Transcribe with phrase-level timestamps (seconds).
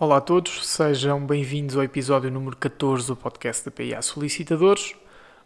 [0.00, 4.94] Olá a todos, sejam bem-vindos ao episódio número 14 do podcast da PIA Solicitadores.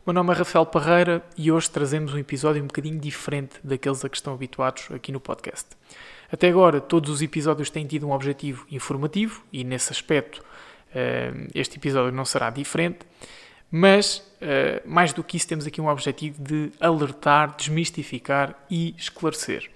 [0.07, 4.11] Meu nome é Rafael Parreira e hoje trazemos um episódio um bocadinho diferente daqueles a
[4.11, 5.69] que estão habituados aqui no podcast.
[6.31, 10.45] Até agora, todos os episódios têm tido um objetivo informativo e, nesse aspecto,
[10.95, 13.07] eh, este episódio não será diferente,
[13.71, 19.71] mas, eh, mais do que isso, temos aqui um objetivo de alertar, desmistificar e esclarecer.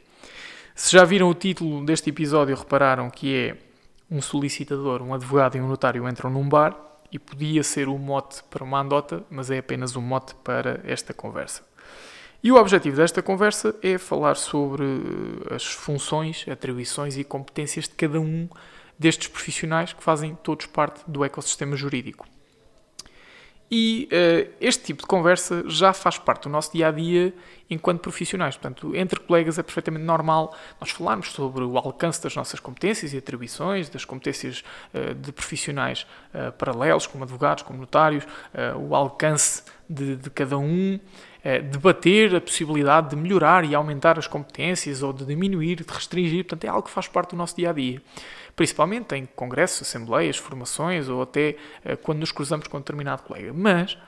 [0.75, 3.67] Se já viram o título deste episódio, repararam que é
[4.11, 6.77] um solicitador, um advogado e um notário entram num bar
[7.11, 11.15] e podia ser o mote para uma andota, mas é apenas um mote para esta
[11.15, 11.65] conversa.
[12.43, 17.95] E o objetivo desta conversa é falar sobre eh, as funções, atribuições e competências de
[17.95, 18.49] cada um
[18.99, 22.27] destes profissionais que fazem todos parte do ecossistema jurídico.
[23.71, 27.35] E uh, este tipo de conversa já faz parte do nosso dia a dia
[27.69, 28.57] enquanto profissionais.
[28.57, 33.19] Portanto, entre colegas é perfeitamente normal nós falarmos sobre o alcance das nossas competências e
[33.19, 34.63] atribuições, das competências
[34.95, 38.25] uh, de profissionais uh, paralelos, como advogados, como notários,
[38.89, 40.99] o alcance de, de cada um,
[41.71, 46.45] debater a possibilidade de melhorar e aumentar as competências ou de diminuir, de restringir.
[46.45, 48.03] Portanto, é algo que faz parte do nosso dia a dia
[48.57, 53.53] principalmente em congressos, assembleias, formações ou até uh, quando nos cruzamos com um determinado colega.
[53.53, 53.99] Mas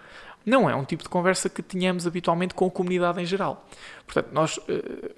[0.44, 3.68] não é um tipo de conversa que tenhamos habitualmente com a comunidade em geral.
[4.08, 4.62] Portanto, nós uh,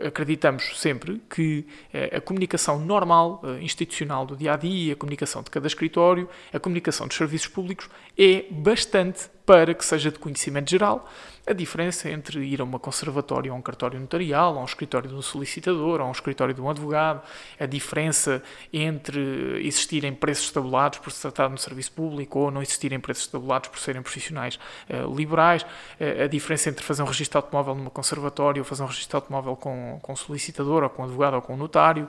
[0.05, 5.44] acreditamos sempre que uh, a comunicação normal, uh, institucional do dia a dia, a comunicação
[5.44, 7.88] de cada escritório, a comunicação dos serviços públicos
[8.19, 11.08] é bastante para que seja de conhecimento geral.
[11.44, 15.14] A diferença entre ir a uma conservatória a um cartório notarial, a um escritório de
[15.16, 17.20] um solicitador, a um escritório de um advogado,
[17.58, 18.41] a diferença
[18.72, 19.20] entre
[19.66, 23.69] existirem preços tabulados por se tratar de um serviço público ou não existirem preços tabulados
[23.70, 28.60] por serem profissionais uh, liberais, uh, a diferença entre fazer um registro automóvel numa conservatória
[28.60, 32.08] ou fazer um registro automóvel com, com solicitador, ou com advogado, ou com notário,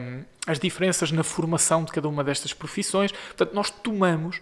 [0.00, 3.12] um, as diferenças na formação de cada uma destas profissões.
[3.12, 4.40] Portanto, nós tomamos uh,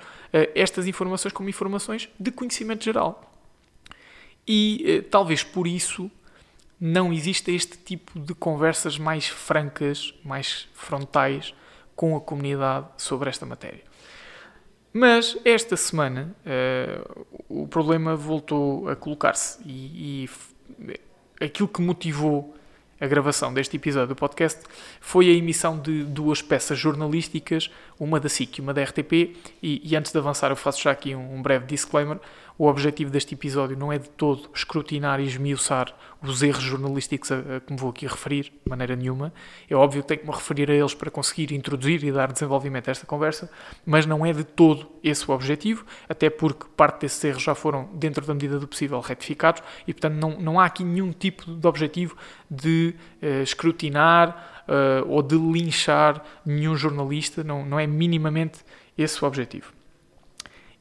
[0.55, 3.33] estas informações como informações de conhecimento geral.
[4.47, 6.11] E uh, talvez por isso
[6.81, 11.55] não exista este tipo de conversas mais francas, mais frontais
[11.95, 13.83] com a comunidade sobre esta matéria.
[14.93, 21.01] Mas esta semana uh, o problema voltou a colocar-se e, e
[21.41, 22.55] aquilo que motivou
[23.01, 24.61] a gravação deste episódio do podcast
[25.01, 29.81] foi a emissão de duas peças jornalísticas, uma da SIC e uma da RTP, e,
[29.83, 32.19] e antes de avançar eu faço já aqui um, um breve disclaimer.
[32.61, 37.39] O objetivo deste episódio não é de todo escrutinar e esmiuçar os erros jornalísticos a,
[37.39, 39.33] a que me vou aqui referir, de maneira nenhuma.
[39.67, 42.89] É óbvio que tenho que me referir a eles para conseguir introduzir e dar desenvolvimento
[42.89, 43.51] a esta conversa,
[43.87, 47.89] mas não é de todo esse o objetivo, até porque parte desses erros já foram,
[47.95, 51.67] dentro da medida do possível, retificados e, portanto, não, não há aqui nenhum tipo de
[51.67, 52.15] objetivo
[52.51, 58.59] de uh, escrutinar uh, ou de linchar nenhum jornalista, não, não é minimamente
[58.99, 59.80] esse o objetivo.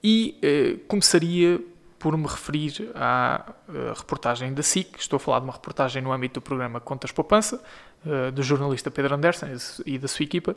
[0.04, 1.60] E uh, começaria
[2.00, 4.98] por me referir à uh, reportagem da SIC.
[4.98, 7.62] Estou a falar de uma reportagem no âmbito do programa Contas Poupança,
[8.06, 9.48] uh, do jornalista Pedro Anderson
[9.86, 10.56] e da sua equipa.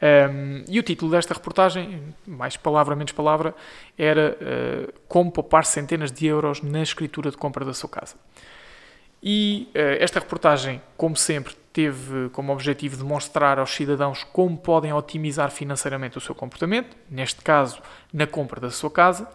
[0.00, 3.52] Um, e o título desta reportagem, mais palavra menos palavra,
[3.98, 8.14] era uh, Como poupar centenas de euros na escritura de compra da sua casa.
[9.20, 16.18] E esta reportagem, como sempre, teve como objetivo demonstrar aos cidadãos como podem otimizar financeiramente
[16.18, 17.80] o seu comportamento, neste caso,
[18.12, 19.30] na compra da sua casa,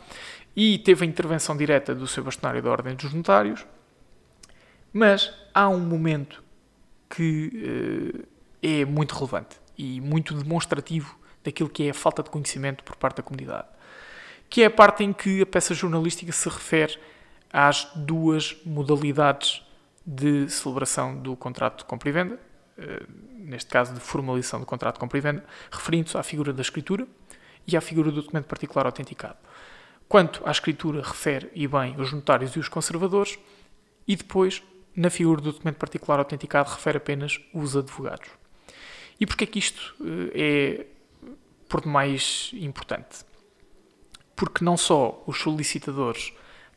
[0.53, 3.65] e teve a intervenção direta do seu bastonário da Ordem dos Notários,
[4.91, 6.43] mas há um momento
[7.09, 7.47] que
[8.21, 8.27] uh,
[8.61, 13.15] é muito relevante e muito demonstrativo daquilo que é a falta de conhecimento por parte
[13.15, 13.69] da comunidade,
[14.49, 16.99] que é a parte em que a peça jornalística se refere
[17.53, 19.63] às duas modalidades
[20.05, 22.39] de celebração do contrato de compra e venda,
[22.77, 26.61] uh, neste caso de formalização do contrato de compra e venda, referindo-se à figura da
[26.61, 27.07] escritura
[27.67, 29.37] e à figura do documento particular autenticado.
[30.07, 33.39] Quanto à escritura, refere e bem os notários e os conservadores,
[34.07, 34.61] e depois,
[34.95, 38.29] na figura do documento particular autenticado, refere apenas os advogados.
[39.19, 39.95] E porquê é que isto
[40.35, 40.85] eh, é
[41.69, 43.25] por demais importante?
[44.35, 46.33] Porque não só os solicitadores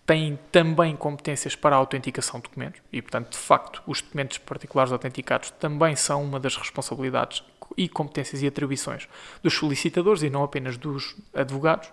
[0.07, 4.93] têm também competências para a autenticação de documentos, e portanto, de facto, os documentos particulares
[4.93, 7.43] autenticados também são uma das responsabilidades
[7.77, 9.09] e competências e atribuições
[9.43, 11.91] dos solicitadores e não apenas dos advogados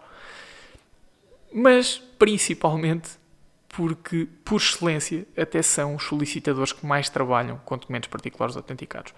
[1.53, 3.11] mas principalmente
[3.69, 9.13] porque, por excelência, até são os solicitadores que mais trabalham com documentos particulares autenticados.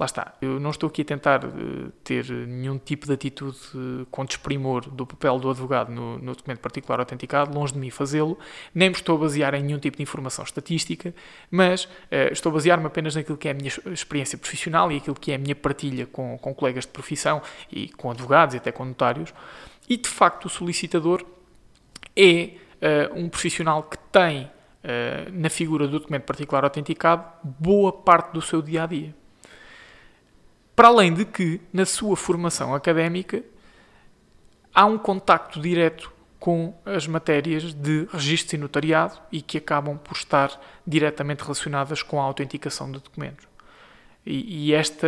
[0.00, 4.06] Lá está, eu não estou aqui a tentar uh, ter nenhum tipo de atitude uh,
[4.10, 8.38] com desprimor do papel do advogado no, no documento particular autenticado, longe de mim fazê-lo,
[8.74, 11.14] nem me estou a basear em nenhum tipo de informação estatística,
[11.50, 15.14] mas uh, estou a basear-me apenas naquilo que é a minha experiência profissional e aquilo
[15.14, 18.72] que é a minha partilha com, com colegas de profissão e com advogados e até
[18.72, 19.34] com notários,
[19.86, 21.22] e de facto o solicitador
[22.16, 22.52] é
[23.14, 24.50] um profissional que tem
[25.32, 29.19] na figura do documento particular autenticado boa parte do seu dia a dia.
[30.80, 33.44] Para além de que, na sua formação académica,
[34.74, 40.16] há um contacto direto com as matérias de registro e notariado e que acabam por
[40.16, 43.46] estar diretamente relacionadas com a autenticação de documentos.
[44.24, 45.06] E, e esta,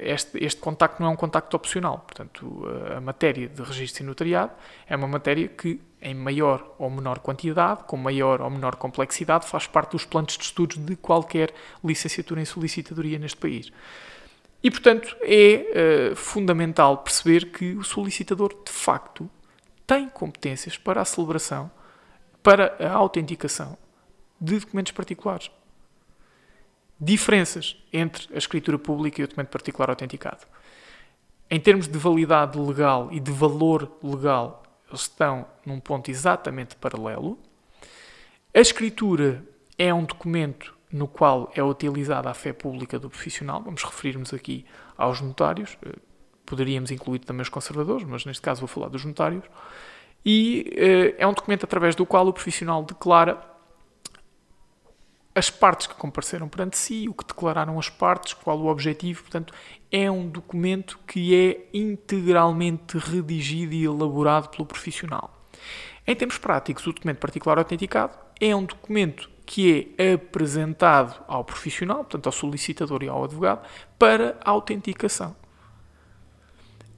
[0.00, 1.98] este, este contacto não é um contacto opcional.
[2.06, 2.64] Portanto,
[2.96, 4.52] a matéria de registro e notariado
[4.86, 9.66] é uma matéria que, em maior ou menor quantidade, com maior ou menor complexidade, faz
[9.66, 11.52] parte dos planos de estudos de qualquer
[11.82, 13.72] licenciatura em solicitadoria neste país.
[14.64, 19.28] E, portanto, é uh, fundamental perceber que o solicitador, de facto,
[19.86, 21.70] tem competências para a celebração,
[22.42, 23.76] para a autenticação
[24.40, 25.50] de documentos particulares.
[26.98, 30.46] Diferenças entre a escritura pública e o documento particular autenticado.
[31.50, 37.38] Em termos de validade legal e de valor legal, eles estão num ponto exatamente paralelo.
[38.54, 39.44] A escritura
[39.76, 44.64] é um documento no qual é utilizada a fé pública do profissional, vamos referir-nos aqui
[44.96, 45.96] aos notários, eh,
[46.46, 49.42] poderíamos incluir também os conservadores, mas neste caso vou falar dos notários,
[50.24, 53.44] e eh, é um documento através do qual o profissional declara
[55.34, 59.52] as partes que compareceram perante si, o que declararam as partes, qual o objetivo, portanto,
[59.90, 65.44] é um documento que é integralmente redigido e elaborado pelo profissional.
[66.06, 71.98] Em termos práticos, o documento particular autenticado é um documento que é apresentado ao profissional,
[71.98, 73.66] portanto ao solicitador e ao advogado,
[73.98, 75.36] para autenticação.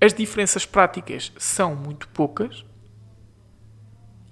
[0.00, 2.64] As diferenças práticas são muito poucas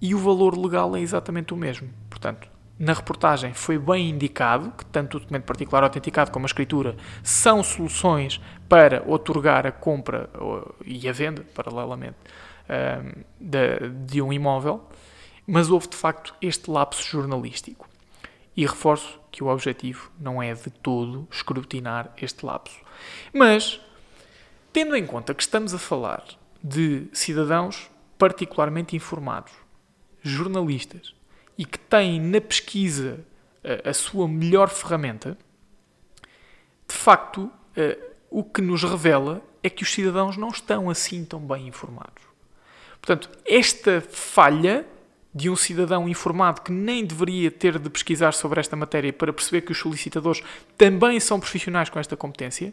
[0.00, 1.88] e o valor legal é exatamente o mesmo.
[2.10, 6.96] Portanto, na reportagem foi bem indicado que tanto o documento particular autenticado como a escritura
[7.22, 10.28] são soluções para otorgar a compra
[10.84, 12.16] e a venda, paralelamente,
[14.06, 14.86] de um imóvel,
[15.46, 17.88] mas houve de facto este lapso jornalístico.
[18.56, 22.78] E reforço que o objetivo não é de todo escrutinar este lapso.
[23.32, 23.80] Mas,
[24.72, 26.24] tendo em conta que estamos a falar
[26.62, 29.52] de cidadãos particularmente informados,
[30.22, 31.14] jornalistas,
[31.58, 33.24] e que têm na pesquisa
[33.84, 35.36] a, a sua melhor ferramenta,
[36.88, 37.50] de facto,
[38.30, 42.22] o que nos revela é que os cidadãos não estão assim tão bem informados.
[43.00, 44.86] Portanto, esta falha
[45.34, 49.62] de um cidadão informado que nem deveria ter de pesquisar sobre esta matéria para perceber
[49.62, 50.42] que os solicitadores
[50.78, 52.72] também são profissionais com esta competência,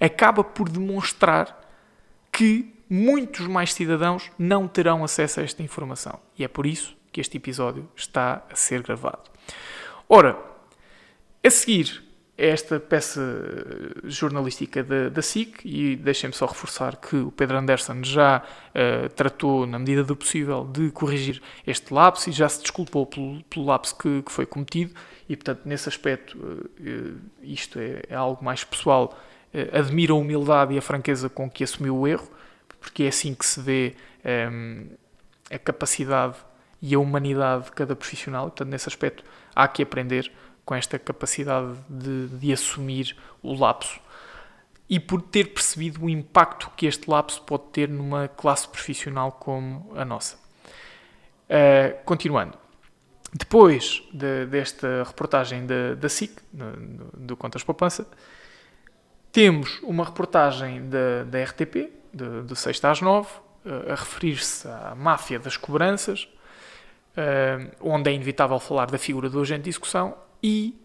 [0.00, 1.60] acaba por demonstrar
[2.32, 6.18] que muitos mais cidadãos não terão acesso a esta informação.
[6.36, 9.30] E é por isso que este episódio está a ser gravado.
[10.08, 10.36] Ora,
[11.44, 12.09] a seguir
[12.40, 13.20] esta peça
[14.04, 19.66] jornalística da, da SIC e deixem-me só reforçar que o Pedro Anderson já uh, tratou,
[19.66, 23.94] na medida do possível, de corrigir este lapso e já se desculpou pelo, pelo lapso
[23.94, 24.94] que, que, foi cometido
[25.28, 29.18] e, portanto, nesse aspecto, uh, isto é, é, algo mais pessoal.
[29.52, 32.30] Uh, admiro a humildade e a franqueza com que assumiu o erro,
[32.80, 33.94] porque é assim que se vê
[34.50, 34.86] um,
[35.50, 36.36] a capacidade
[36.80, 39.22] e a humanidade de cada profissional, e, portanto, nesse aspecto
[39.54, 40.32] há que aprender
[40.70, 43.98] com esta capacidade de, de assumir o lapso
[44.88, 49.90] e por ter percebido o impacto que este lapso pode ter numa classe profissional como
[49.96, 50.36] a nossa.
[51.48, 52.56] Uh, continuando.
[53.32, 56.40] Depois de, desta reportagem da, da SIC,
[57.14, 58.06] do, Contas Poupança,
[59.32, 64.94] temos uma reportagem da, da RTP, de, de 6 às 9, uh, a referir-se à
[64.96, 66.28] máfia das cobranças,
[67.16, 70.78] uh, onde é inevitável falar da figura do agente de execução e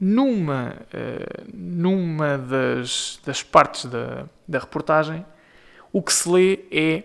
[0.00, 5.24] numa, uh, numa das, das partes da, da reportagem,
[5.92, 7.04] o que se lê é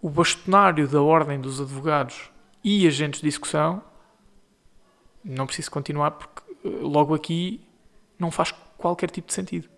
[0.00, 2.30] o bastonário da Ordem dos Advogados
[2.62, 3.82] e Agentes de Execução.
[5.24, 7.60] Não preciso continuar porque eh, logo aqui
[8.18, 9.68] não faz qualquer tipo de sentido.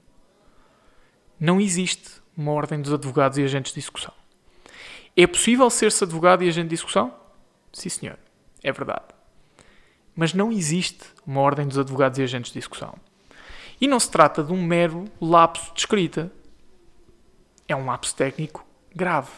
[1.39, 4.15] Não existe uma Ordem dos Advogados e Agentes de Execução.
[5.17, 7.15] É possível ser-se advogado e agente de execução?
[7.73, 8.19] Sim, senhor.
[8.63, 9.05] É verdade.
[10.15, 12.95] Mas não existe uma ordem dos advogados e agentes de execução.
[13.81, 16.31] E não se trata de um mero lapso de escrita.
[17.67, 18.65] É um lapso técnico
[18.95, 19.31] grave.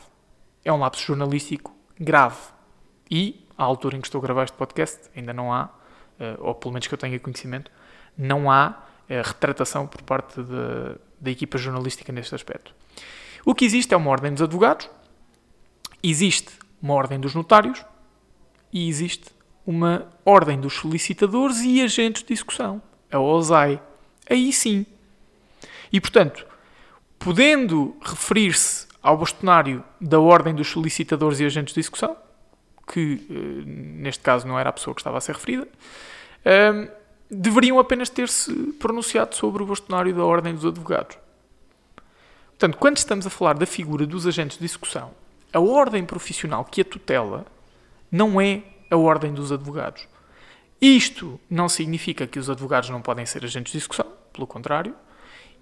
[0.64, 2.36] É um lapso jornalístico grave.
[3.10, 5.70] E, à altura em que estou a gravar este podcast, ainda não há,
[6.18, 7.70] eh, ou pelo menos que eu tenha conhecimento,
[8.16, 12.74] não há eh, retratação por parte de, da equipa jornalística neste aspecto.
[13.44, 14.88] O que existe é uma ordem dos advogados,
[16.02, 17.84] existe uma ordem dos notários
[18.72, 19.30] e existe
[19.66, 23.80] uma ordem dos solicitadores e agentes de execução, a OSAI.
[24.28, 24.86] Aí sim.
[25.92, 26.46] E, portanto,
[27.18, 32.16] podendo referir-se ao bastonário da ordem dos solicitadores e agentes de execução,
[32.86, 35.68] que eh, neste caso não era a pessoa que estava a ser referida,
[36.44, 36.88] ehm,
[37.30, 41.16] deveriam apenas ter-se pronunciado sobre o bastonário da ordem dos advogados.
[42.50, 45.10] Portanto, quando estamos a falar da figura dos agentes de execução,
[45.52, 47.46] a ordem profissional que a tutela
[48.10, 48.62] não é
[48.94, 50.06] a ordem dos advogados.
[50.80, 54.94] Isto não significa que os advogados não podem ser agentes de execução, pelo contrário,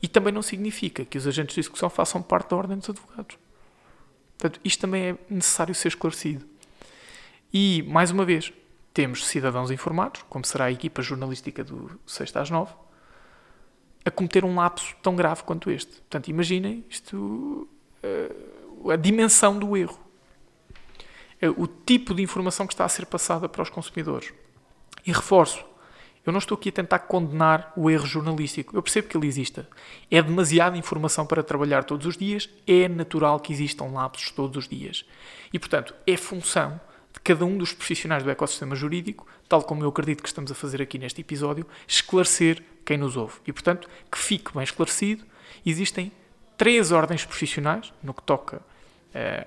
[0.02, 3.38] e também não significa que os agentes de execução façam parte da ordem dos advogados.
[4.36, 6.44] Portanto, isto também é necessário ser esclarecido.
[7.52, 8.52] E, mais uma vez,
[8.92, 12.74] temos cidadãos informados, como será a equipa jornalística do 6 às 9,
[14.04, 15.92] a cometer um lapso tão grave quanto este.
[15.92, 17.68] Portanto, imaginem isto,
[18.02, 20.01] uh, a dimensão do erro.
[21.42, 24.32] Uh, o tipo de informação que está a ser passada para os consumidores.
[25.04, 25.64] E reforço,
[26.24, 28.76] eu não estou aqui a tentar condenar o erro jornalístico.
[28.76, 29.68] Eu percebo que ele exista.
[30.08, 32.48] É demasiada informação para trabalhar todos os dias.
[32.66, 35.04] É natural que existam lapsos todos os dias.
[35.52, 36.80] E, portanto, é função
[37.12, 40.54] de cada um dos profissionais do ecossistema jurídico, tal como eu acredito que estamos a
[40.54, 43.34] fazer aqui neste episódio, esclarecer quem nos ouve.
[43.44, 45.24] E, portanto, que fique bem esclarecido,
[45.66, 46.12] existem
[46.56, 48.62] três ordens profissionais, no que toca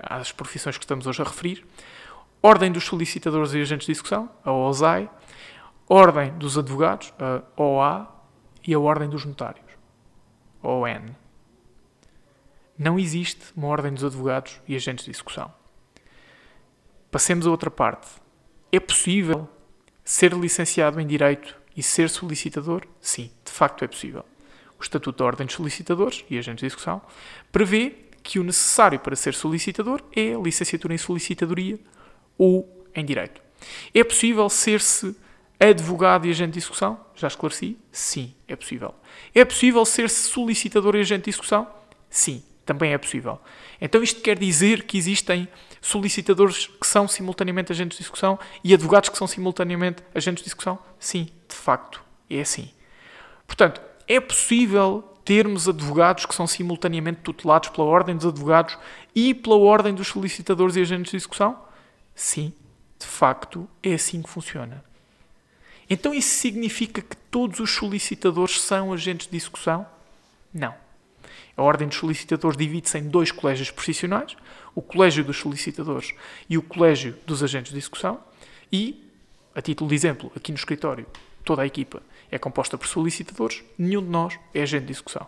[0.02, 1.66] às profissões que estamos hoje a referir.
[2.42, 5.10] Ordem dos solicitadores e agentes de execução, a OSAI,
[5.88, 8.16] Ordem dos Advogados, a OA,
[8.66, 9.64] e a Ordem dos Notários,
[10.62, 11.14] a ON.
[12.76, 15.52] Não existe uma Ordem dos Advogados e Agentes de Execução.
[17.10, 18.08] Passemos a outra parte.
[18.72, 19.48] É possível
[20.04, 22.82] ser licenciado em Direito e ser solicitador?
[23.00, 24.24] Sim, de facto é possível.
[24.78, 27.00] O Estatuto da Ordem dos Solicitadores e Agentes de Execução
[27.50, 31.78] prevê que o necessário para ser solicitador é a licenciatura em solicitadoria
[32.36, 33.40] ou em Direito.
[33.94, 35.14] É possível ser-se
[35.60, 37.00] advogado e agente de execução?
[37.14, 37.78] Já esclareci?
[37.92, 38.92] Sim, é possível.
[39.32, 41.68] É possível ser solicitador e agente de execução?
[42.10, 43.40] Sim, também é possível.
[43.80, 45.46] Então isto quer dizer que existem
[45.80, 50.80] solicitadores que são simultaneamente agentes de execução e advogados que são simultaneamente agentes de execução?
[50.98, 52.70] Sim, de facto, é assim.
[53.46, 58.78] Portanto, é possível termos advogados que são simultaneamente tutelados pela Ordem dos Advogados
[59.12, 61.58] e pela Ordem dos Solicitadores e Agentes de Execução?
[62.14, 62.52] Sim,
[62.96, 64.84] de facto, é assim que funciona.
[65.90, 69.84] Então isso significa que todos os solicitadores são agentes de execução?
[70.54, 70.74] Não.
[71.56, 74.36] A Ordem dos Solicitadores divide-se em dois colégios profissionais,
[74.74, 76.14] o Colégio dos Solicitadores
[76.48, 78.20] e o Colégio dos Agentes de Execução,
[78.72, 79.10] e,
[79.54, 81.06] a título de exemplo, aqui no escritório,
[81.44, 85.26] toda a equipa é composta por solicitadores, nenhum de nós é agente de execução.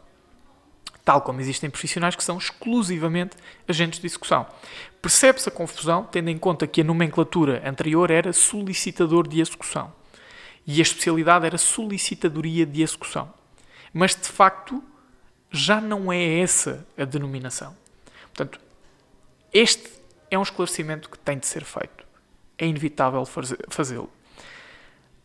[1.05, 3.37] Tal como existem profissionais que são exclusivamente
[3.67, 4.47] agentes de execução.
[5.01, 9.93] Percebe-se a confusão, tendo em conta que a nomenclatura anterior era solicitador de execução
[10.67, 13.33] e a especialidade era solicitadoria de execução.
[13.91, 14.85] Mas de facto
[15.51, 17.75] já não é essa a denominação.
[18.35, 18.61] Portanto,
[19.51, 19.91] este
[20.31, 22.07] é um esclarecimento que tem de ser feito.
[22.59, 23.25] É inevitável
[23.71, 24.13] fazê-lo.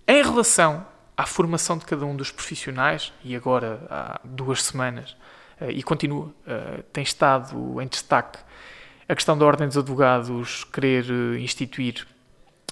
[0.07, 5.15] Em relação à formação de cada um dos profissionais, e agora há duas semanas,
[5.59, 8.39] eh, e continua, eh, tem estado em destaque
[9.07, 12.07] a questão da Ordem dos Advogados querer eh, instituir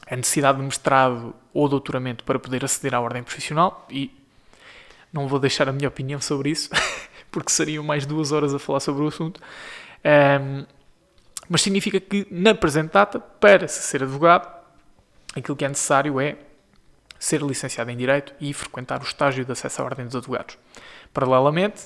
[0.09, 4.11] a necessidade de mestrado ou doutoramento para poder aceder à ordem profissional e
[5.11, 6.69] não vou deixar a minha opinião sobre isso,
[7.29, 9.41] porque seriam mais duas horas a falar sobre o assunto.
[10.03, 10.65] Um,
[11.49, 14.47] mas significa que, na presente data, para se ser advogado,
[15.35, 16.37] aquilo que é necessário é
[17.21, 20.57] ser licenciado em Direito e frequentar o estágio de acesso à Ordem dos Advogados.
[21.13, 21.83] Paralelamente,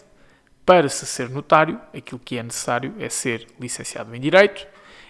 [0.65, 4.65] para se ser notário, aquilo que é necessário é ser licenciado em Direito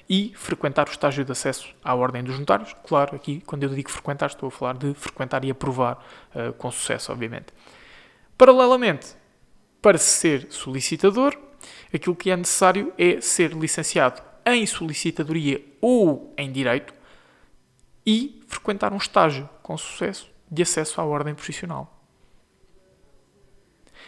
[0.10, 2.75] e frequentar o estágio de acesso à Ordem dos Notários.
[2.88, 6.03] Claro, aqui, quando eu digo frequentar, estou a falar de frequentar e aprovar
[6.34, 7.53] uh, com sucesso, obviamente.
[8.36, 9.15] Paralelamente,
[9.79, 11.38] para ser solicitador,
[11.94, 16.94] aquilo que é necessário é ser licenciado em solicitadoria ou em direito
[18.05, 21.91] e frequentar um estágio com sucesso de acesso à ordem profissional.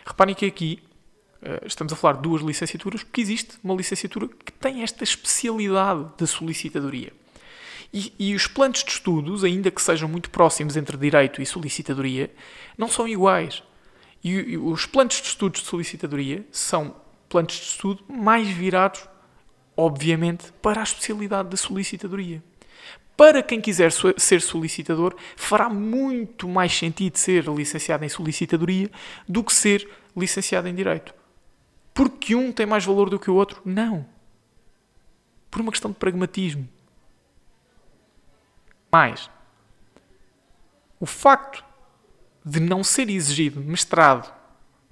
[0.06, 0.84] Reparem que aqui
[1.42, 6.08] eh, estamos a falar de duas licenciaturas, porque existe uma licenciatura que tem esta especialidade
[6.18, 7.12] de solicitadoria.
[7.94, 12.34] E, e, os planos de estudos, ainda que sejam muito próximos entre direito e solicitadoria,
[12.78, 13.64] não são iguais.
[14.24, 16.96] E, e os planos de estudos de solicitadoria são
[17.30, 19.08] planos de estudo mais virados,
[19.76, 22.44] obviamente, para a especialidade da solicitadoria.
[23.18, 28.92] Para quem quiser ser solicitador, fará muito mais sentido ser licenciado em solicitadoria
[29.28, 31.14] do que ser licenciado em direito.
[31.98, 33.60] porque um tem mais valor do que o outro.
[33.66, 34.06] Não.
[35.50, 36.70] Por uma questão de pragmatismo.
[38.92, 39.32] Mais,
[41.00, 41.66] o facto
[42.46, 44.32] de não ser exigido mestrado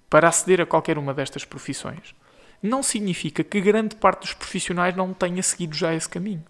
[0.09, 2.15] para aceder a qualquer uma destas profissões
[2.59, 6.43] não significa que grande parte dos profissionais não tenha seguido já esse caminho.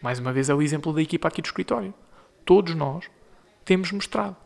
[0.00, 1.92] Mais uma vez é o exemplo da equipa aqui do escritório.
[2.44, 3.10] Todos nós
[3.64, 4.36] temos mostrado.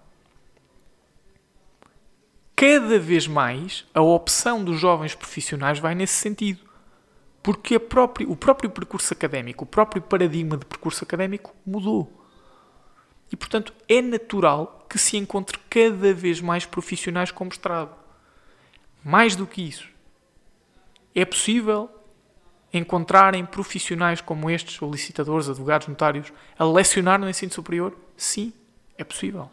[2.56, 6.61] Cada vez mais a opção dos jovens profissionais vai nesse sentido.
[7.42, 12.25] Porque própria, o próprio percurso académico, o próprio paradigma de percurso académico mudou.
[13.32, 17.97] E, portanto, é natural que se encontre cada vez mais profissionais com mestrado.
[19.02, 19.88] Mais do que isso,
[21.14, 21.90] é possível
[22.72, 27.96] encontrarem profissionais como estes, solicitadores, advogados, notários, a lecionar no ensino superior?
[28.16, 28.52] Sim,
[28.96, 29.50] é possível.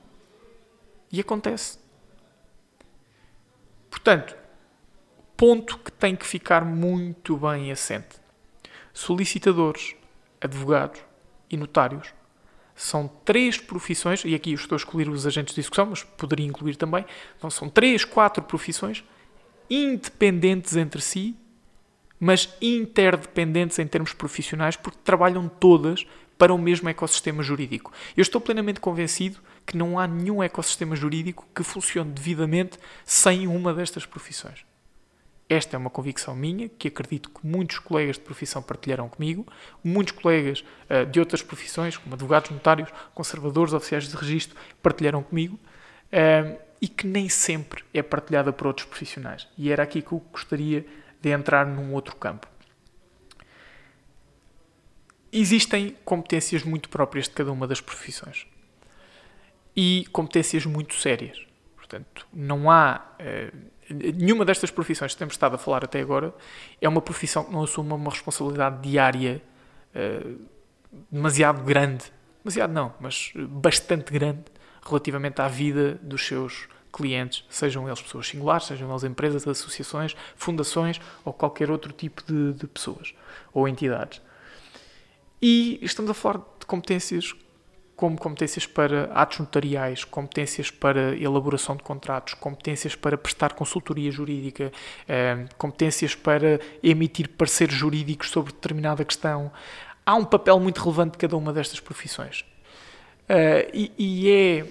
[1.12, 1.80] E acontece.
[3.90, 4.36] Portanto,
[5.36, 8.18] ponto que tem que ficar muito bem assente.
[8.94, 9.96] Solicitadores,
[10.40, 11.02] advogados
[11.50, 12.14] e notários
[12.76, 16.46] são três profissões, e aqui eu estou a escolher os agentes de execução, mas poderia
[16.46, 17.06] incluir também,
[17.38, 19.04] então são três, quatro profissões
[19.70, 21.36] independentes entre si
[22.20, 26.06] mas interdependentes em termos profissionais, porque trabalham todas
[26.38, 27.92] para o mesmo ecossistema jurídico.
[28.16, 33.74] Eu estou plenamente convencido que não há nenhum ecossistema jurídico que funcione devidamente sem uma
[33.74, 34.66] destas profissões.
[35.50, 39.48] Esta é uma convicção minha, que acredito que muitos colegas de profissão partilharão comigo,
[39.84, 45.56] muitos colegas uh, de outras profissões, como advogados, notários, conservadores, oficiais de registro, partilharão comigo,
[45.56, 49.48] uh, e que nem sempre é partilhada por outros profissionais.
[49.58, 50.86] E era aqui que eu gostaria
[51.22, 52.48] de entrar num outro campo.
[55.32, 58.48] Existem competências muito próprias de cada uma das profissões
[59.76, 61.46] e competências muito sérias.
[61.76, 63.02] Portanto, não há.
[63.20, 63.52] Eh,
[63.90, 66.34] nenhuma destas profissões que temos estado a falar até agora
[66.82, 69.42] é uma profissão que não assume uma responsabilidade diária
[69.94, 70.26] eh,
[71.12, 72.06] demasiado grande.
[72.44, 74.44] Demasiado não, mas bastante grande
[74.86, 81.00] relativamente à vida dos seus clientes, sejam eles pessoas singulares, sejam eles empresas, associações, fundações
[81.24, 83.14] ou qualquer outro tipo de, de pessoas
[83.54, 84.22] ou entidades.
[85.42, 87.34] E estamos a falar de competências
[88.00, 94.72] como competências para atos notariais, competências para elaboração de contratos, competências para prestar consultoria jurídica,
[95.06, 99.52] eh, competências para emitir pareceres jurídicos sobre determinada questão.
[100.06, 102.46] Há um papel muito relevante de cada uma destas profissões.
[103.28, 104.66] Eh, e, é,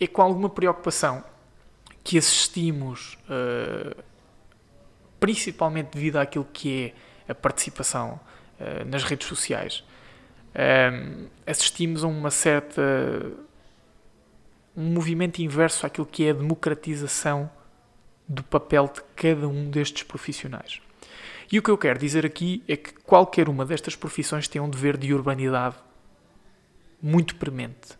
[0.00, 1.22] é com alguma preocupação
[2.06, 4.00] que assistimos, uh,
[5.18, 6.94] principalmente devido àquilo que
[7.26, 8.20] é a participação
[8.60, 9.82] uh, nas redes sociais,
[10.54, 12.80] eh, assistimos a uma certa.
[14.76, 17.50] um movimento inverso àquilo que é a democratização
[18.26, 20.80] do papel de cada um destes profissionais.
[21.50, 24.70] E o que eu quero dizer aqui é que qualquer uma destas profissões tem um
[24.70, 25.76] dever de urbanidade
[27.02, 27.98] muito premente.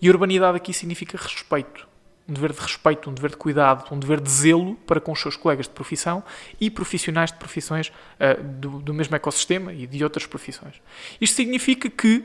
[0.00, 1.86] E urbanidade aqui significa respeito
[2.28, 5.20] um dever de respeito, um dever de cuidado, um dever de zelo para com os
[5.20, 6.24] seus colegas de profissão
[6.60, 10.74] e profissionais de profissões uh, do, do, mesmo ecossistema e de outras profissões.
[11.20, 12.24] Isto significa que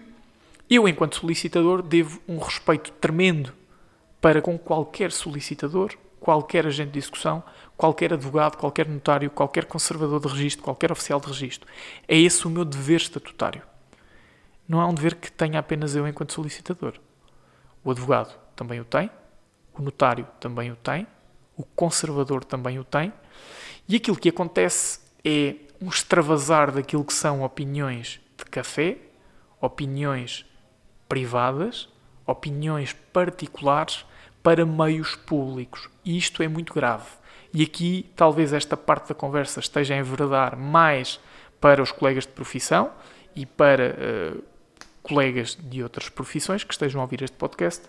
[0.69, 3.53] eu, enquanto solicitador, devo um respeito tremendo
[4.19, 7.43] para com qualquer solicitador, qualquer agente de execução,
[7.75, 11.67] qualquer advogado, qualquer notário, qualquer conservador de registro, qualquer oficial de registro.
[12.07, 13.61] É esse o meu dever estatutário.
[14.67, 16.93] Não é um dever que tenha apenas eu enquanto solicitador.
[17.83, 19.09] O advogado também o tem,
[19.77, 21.07] o notário também o tem,
[21.55, 23.13] o conservador também o tem,
[23.87, 28.97] e aquilo que acontece é um extravasar daquilo que são opiniões de café,
[29.59, 30.45] opiniões
[31.09, 31.89] privadas,
[32.25, 34.05] opiniões particulares
[34.41, 35.89] para meios públicos.
[36.05, 37.09] E isto é muito grave.
[37.53, 41.19] E aqui talvez esta parte da conversa esteja a enveredar mais
[41.59, 42.91] para os colegas de profissão
[43.35, 44.43] e para uh,
[45.03, 47.83] colegas de outras profissões que estejam a ouvir este podcast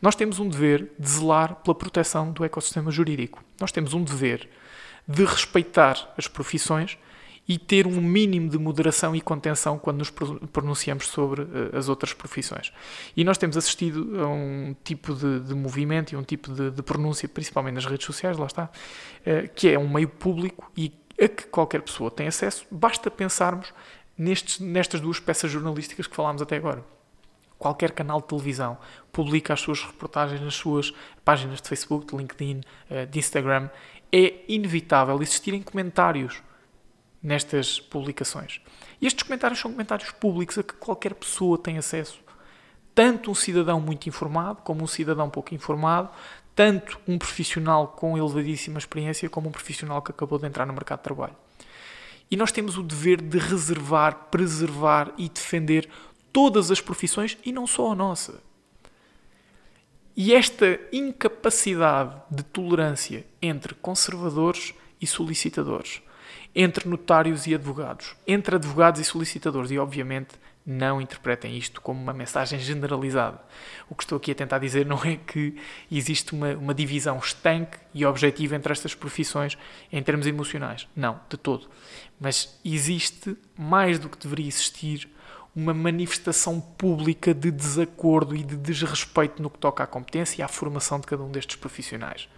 [0.00, 3.42] nós temos um dever de zelar pela proteção do ecossistema jurídico.
[3.60, 4.48] Nós temos um dever
[5.06, 6.98] de respeitar as profissões
[7.48, 12.12] e ter um mínimo de moderação e contenção quando nos pronunciamos sobre uh, as outras
[12.12, 12.70] profissões.
[13.16, 16.82] E nós temos assistido a um tipo de, de movimento e um tipo de, de,
[16.82, 21.26] pronúncia, principalmente nas redes sociais, lá está, uh, que é um meio público e a
[21.26, 23.72] que qualquer pessoa tem acesso, basta pensarmos
[24.16, 26.84] nestes, nestas duas peças jornalísticas que falámos até agora
[27.58, 28.78] qualquer canal de televisão
[29.12, 30.92] publica as suas reportagens nas suas
[31.24, 33.68] páginas de Facebook, de LinkedIn, eh, de Instagram,
[34.12, 36.42] é inevitável existirem comentários
[37.22, 38.60] nestas publicações.
[39.00, 42.20] E estes comentários são comentários públicos a que qualquer pessoa tem acesso.
[42.94, 46.10] Tanto um cidadão muito informado como um cidadão pouco informado
[46.58, 50.98] tanto um profissional com elevadíssima experiência como um profissional que acabou de entrar no mercado
[50.98, 51.36] de trabalho.
[52.28, 55.88] E nós temos o dever de reservar, preservar e defender
[56.32, 58.42] todas as profissões e não só a nossa.
[60.16, 66.02] E esta incapacidade de tolerância entre conservadores e solicitadores,
[66.54, 70.34] entre notários e advogados, entre advogados e solicitadores, e obviamente
[70.70, 73.40] não interpretem isto como uma mensagem generalizada.
[73.88, 75.56] O que estou aqui a tentar dizer não é que
[75.90, 79.56] existe uma, uma divisão estanque e objetiva entre estas profissões
[79.90, 80.86] em termos emocionais.
[80.94, 81.70] Não, de todo.
[82.20, 85.08] Mas existe, mais do que deveria existir,
[85.54, 90.48] uma manifestação pública de desacordo e de desrespeito no que toca à competência e à
[90.48, 92.28] formação de cada um destes profissionais.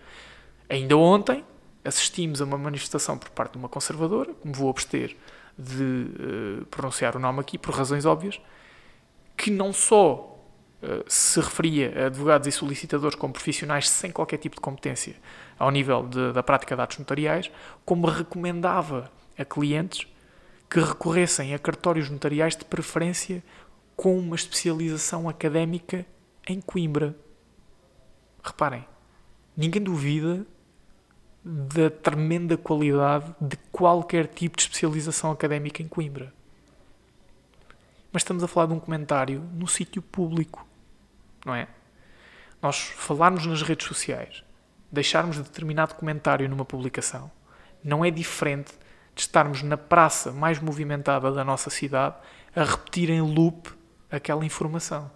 [0.68, 1.44] Ainda ontem
[1.84, 5.16] assistimos a uma manifestação por parte de uma conservadora, me vou abster
[5.58, 8.40] de uh, pronunciar o nome aqui por razões óbvias,
[9.36, 10.38] que não só
[10.82, 15.16] uh, se referia a advogados e solicitadores como profissionais sem qualquer tipo de competência
[15.58, 17.50] ao nível de, da prática de atos notariais,
[17.84, 20.06] como recomendava a clientes
[20.70, 23.42] que recorressem a cartórios notariais de preferência
[23.96, 26.06] com uma especialização académica
[26.46, 27.16] em Coimbra.
[28.42, 28.86] Reparem,
[29.56, 30.46] ninguém duvida
[31.44, 36.32] da tremenda qualidade de qualquer tipo de especialização académica em Coimbra.
[38.12, 40.66] Mas estamos a falar de um comentário no sítio público,
[41.44, 41.66] não é?
[42.62, 44.44] Nós falarmos nas redes sociais,
[44.90, 47.30] deixarmos determinado comentário numa publicação,
[47.82, 48.72] não é diferente
[49.14, 52.16] de estarmos na praça mais movimentada da nossa cidade
[52.54, 53.70] a repetir em loop
[54.10, 55.10] aquela informação.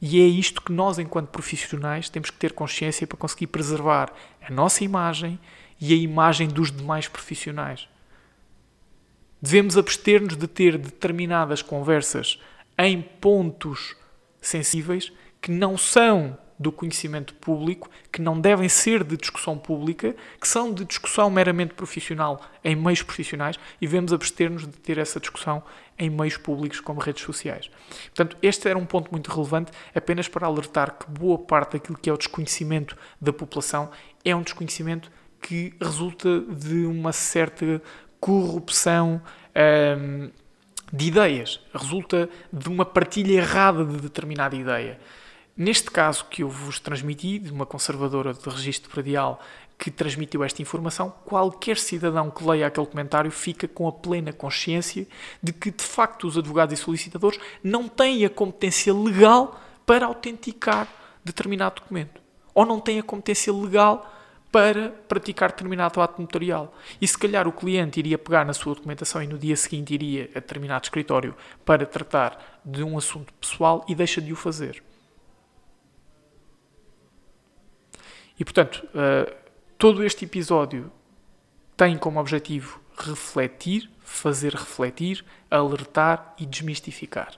[0.00, 4.50] E é isto que nós, enquanto profissionais, temos que ter consciência para conseguir preservar a
[4.50, 5.38] nossa imagem
[5.80, 7.88] e a imagem dos demais profissionais.
[9.40, 12.40] Devemos abster-nos de ter determinadas conversas
[12.76, 13.96] em pontos
[14.40, 20.46] sensíveis que não são do conhecimento público, que não devem ser de discussão pública, que
[20.46, 25.62] são de discussão meramente profissional em meios profissionais e devemos abster-nos de ter essa discussão
[25.98, 27.70] em meios públicos como redes sociais.
[28.14, 32.08] Portanto, este era um ponto muito relevante, apenas para alertar que boa parte daquilo que
[32.08, 33.90] é o desconhecimento da população
[34.24, 37.82] é um desconhecimento que resulta de uma certa
[38.20, 39.20] corrupção.
[39.98, 40.30] Hum,
[40.92, 44.98] de ideias, resulta de uma partilha errada de determinada ideia.
[45.64, 49.40] Neste caso que eu vos transmiti, de uma conservadora de registro predial
[49.78, 55.06] que transmitiu esta informação, qualquer cidadão que leia aquele comentário fica com a plena consciência
[55.40, 60.88] de que, de facto, os advogados e solicitadores não têm a competência legal para autenticar
[61.24, 62.20] determinado documento.
[62.52, 64.12] Ou não têm a competência legal
[64.50, 66.74] para praticar determinado ato notarial.
[67.00, 70.28] E se calhar o cliente iria pegar na sua documentação e no dia seguinte iria
[70.34, 74.82] a determinado escritório para tratar de um assunto pessoal e deixa de o fazer.
[78.38, 79.32] E portanto, uh,
[79.78, 80.90] todo este episódio
[81.76, 87.32] tem como objetivo refletir, fazer refletir, alertar e desmistificar.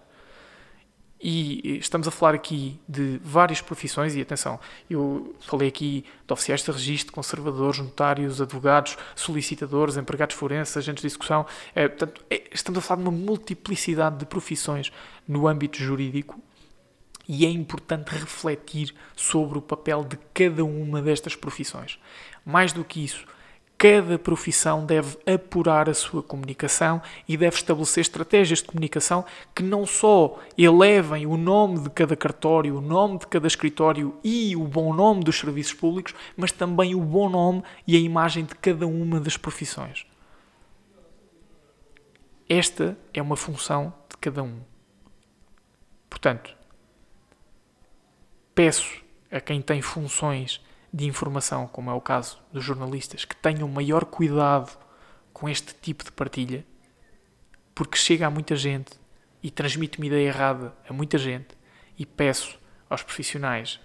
[1.27, 6.63] E estamos a falar aqui de várias profissões, e atenção, eu falei aqui de oficiais
[6.63, 11.47] de registro, conservadores, notários, advogados, solicitadores, empregados forenses, agentes de execução.
[11.75, 14.93] É, portanto, é, estamos a falar de uma multiplicidade de profissões
[15.27, 16.39] no âmbito jurídico
[17.29, 21.99] e é importante refletir sobre o papel de cada uma destas profissões.
[22.45, 23.27] Mais do que isso,
[23.77, 29.85] cada profissão deve apurar a sua comunicação e deve estabelecer estratégias de comunicação que não
[29.85, 34.95] só elevem o nome de cada cartório, o nome de cada escritório e o bom
[34.95, 39.21] nome dos serviços públicos, mas também o bom nome e a imagem de cada uma
[39.21, 40.07] das profissões.
[42.49, 44.61] Esta é uma função de cada um.
[46.09, 46.55] Portanto,
[48.55, 50.61] peço a quem tem funções
[50.93, 54.79] de informação, como é o caso dos jornalistas, que tenham maior cuidado
[55.33, 56.65] com este tipo de partilha,
[57.75, 58.93] porque chega a muita gente
[59.43, 61.49] e transmite uma ideia errada a muita gente,
[61.99, 63.81] e peço aos profissionais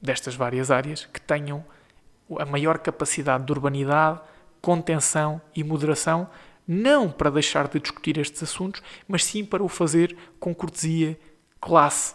[0.00, 1.64] destas várias áreas que tenham
[2.38, 4.20] a maior capacidade de urbanidade,
[4.60, 6.28] contenção e moderação,
[6.66, 11.18] não para deixar de discutir estes assuntos, mas sim para o fazer com cortesia,
[11.58, 12.14] classe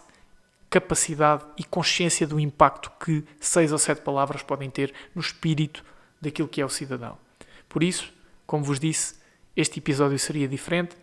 [0.74, 5.84] capacidade e consciência do impacto que seis ou sete palavras podem ter no espírito
[6.20, 7.16] daquilo que é o cidadão.
[7.68, 8.12] Por isso,
[8.44, 9.14] como vos disse,
[9.54, 10.96] este episódio seria diferente.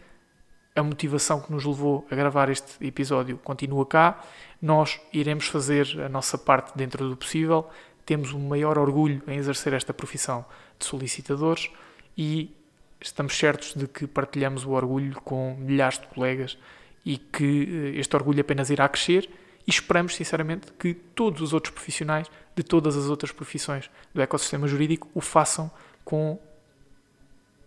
[0.76, 4.22] A motivação que nos levou a gravar este episódio continua cá.
[4.62, 7.70] Nós iremos fazer a nossa parte dentro do possível.
[8.06, 10.46] Temos um maior orgulho em exercer esta profissão
[10.78, 11.72] de solicitadores
[12.18, 12.54] e
[13.00, 16.58] estamos certos de que partilhamos o orgulho com milhares de colegas
[17.06, 19.30] e que eh, este orgulho apenas irá crescer
[19.68, 24.68] e esperamos, sinceramente, que todos os outros profissionais de todas as outras profissões do ecossistema
[24.68, 25.72] jurídico o façam
[26.04, 26.40] com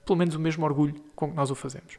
[0.04, 1.98] pelo menos o mesmo orgulho com que nós o fazemos.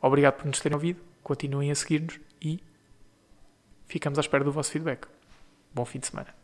[0.00, 2.62] Obrigado por nos terem ouvido, continuem a seguir-nos e
[3.86, 5.06] ficamos à espera do vosso feedback.
[5.74, 6.37] Bom fim de semana.